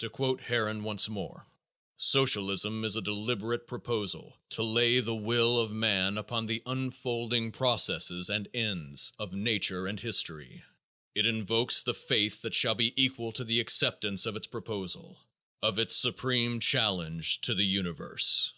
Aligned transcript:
To 0.00 0.10
quote 0.10 0.42
Herron 0.42 0.84
once 0.84 1.08
more: 1.08 1.46
"Socialism 1.96 2.84
is 2.84 2.96
a 2.96 3.00
deliberate 3.00 3.66
proposal 3.66 4.38
to 4.50 4.62
lay 4.62 5.00
the 5.00 5.14
will 5.14 5.58
of 5.58 5.72
man 5.72 6.18
upon 6.18 6.44
the 6.44 6.60
unfolding 6.66 7.50
processes 7.50 8.28
and 8.28 8.46
ends 8.52 9.10
of 9.18 9.32
nature 9.32 9.86
and 9.86 9.98
history. 9.98 10.62
It 11.14 11.26
invokes 11.26 11.82
the 11.82 11.94
faith 11.94 12.42
that 12.42 12.52
shall 12.52 12.74
be 12.74 12.92
equal 13.02 13.32
to 13.32 13.44
the 13.44 13.58
acceptance 13.60 14.26
of 14.26 14.36
its 14.36 14.48
proposal 14.48 15.18
of 15.62 15.78
its 15.78 15.96
supreme 15.96 16.60
challenge 16.60 17.40
to 17.40 17.54
the 17.54 17.64
universe." 17.64 18.52